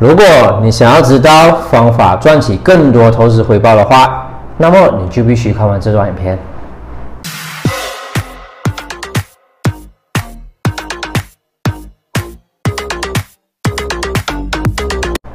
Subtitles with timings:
[0.00, 0.24] 如果
[0.60, 4.26] 你想要知道方法赚取更多投资回报的话，
[4.56, 6.36] 那么你就必须看完这段影片。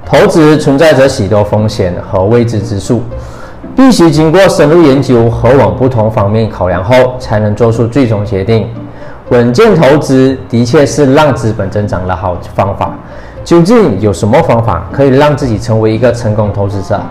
[0.05, 3.01] 投资存在着许多风险和未知之数，
[3.78, 8.67] 必须经过深入研究和往不同方面考量后，才能做出最终决定。
[9.29, 12.91] 稳健投资的确是让资本增长的好方法。
[13.50, 17.02] 究竟有什么方法可以让自己成为一个成功投资者？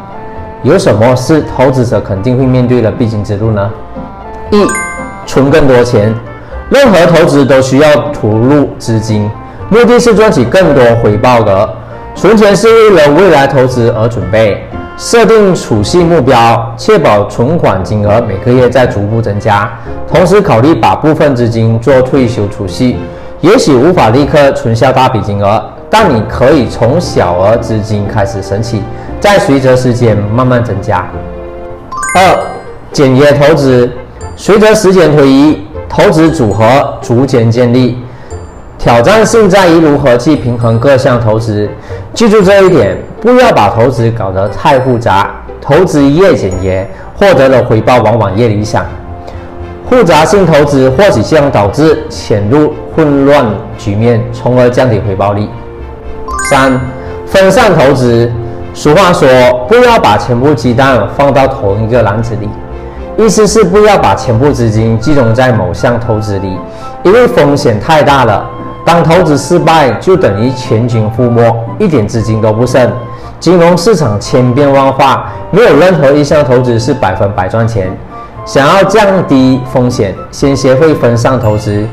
[0.62, 3.68] 有什么是投资者肯定会面对的必经之路呢？
[4.52, 4.64] 一、
[5.26, 6.14] 存更多钱。
[6.70, 9.28] 任何投资都需要投入资金，
[9.68, 11.68] 目的是赚取更多回报额。
[12.14, 14.64] 存钱是为了未来投资而准备。
[14.96, 19.68] 设定储蓄目标，确保存款金额每个月在逐步增加，
[20.06, 22.96] 同时考虑把部分资金做退休储蓄。
[23.40, 25.60] 也许无法立刻存下大笔金额，
[25.90, 28.82] 但你可以从小额资金开始省起，
[29.20, 31.06] 再随着时间慢慢增加。
[32.14, 32.38] 二、
[32.92, 33.90] 简约投资，
[34.36, 36.64] 随着时间推移，投资组合
[37.00, 37.98] 逐渐建立。
[38.78, 41.68] 挑战性在于如何去平衡各项投资。
[42.14, 45.34] 记住这一点，不要把投资搞得太复杂。
[45.60, 48.86] 投资越简约，获得的回报往往越理想。
[49.90, 53.44] 复杂性投资或许将导致潜入混乱
[53.76, 55.48] 局面，从而降低回报率。
[56.48, 56.80] 三、
[57.26, 58.32] 分散投资。
[58.72, 59.28] 俗话说，
[59.68, 62.48] 不要把全部鸡蛋放到同一个篮子里，
[63.22, 66.56] 意思是不要把全部资金集中在某项投资里，
[67.02, 68.48] 因为风险太大了。
[68.82, 72.90] 当投资失败，就等于全军覆没，一点资金都不剩。
[73.38, 77.94] 金融市场千变万化，没有任何一项投资是百分百赚钱。
[78.46, 81.84] 想要降低风险，先学会分散投资，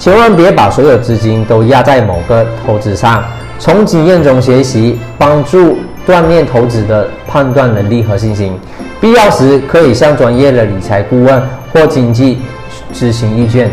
[0.00, 3.22] 千万别把所有资金都压在某个投资上。
[3.60, 8.58] 从经验中学习，帮助锻炼投资的判断能力和信心。
[8.98, 12.38] 必要时可以向专业的理财顾问或经济
[12.94, 13.70] 咨询意见。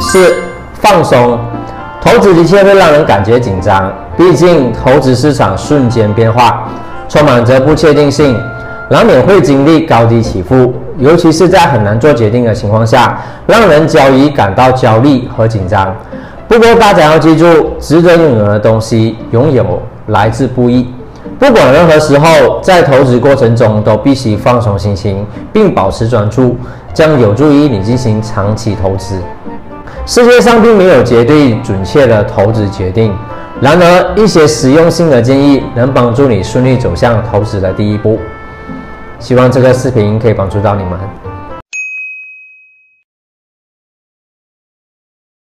[0.00, 0.34] 四、
[0.74, 1.38] 放松。
[1.98, 6.68] 投资的确会让人感觉紧张，毕竟投资市场瞬间变化，
[7.08, 8.38] 充满着不确定性，
[8.90, 15.92] 难免会经历高低起伏，尤其是在很难做决定的情况下，让人交易感到焦虑和紧张。
[16.48, 20.86] 不过大家要记住，值得拥有的东西拥有来之不易。
[21.38, 26.56] 不管任何时候，在投资过程中都必须放松心情，并保持专注，
[26.94, 29.20] 将有助于你进行长期投资。
[30.06, 33.12] 世界上并没有绝对准确的投资决定，
[33.60, 38.18] 然而一些实用性的建议能帮助你顺利走向投资的第一步。
[39.18, 41.25] 希望这个视频可以帮助到你们。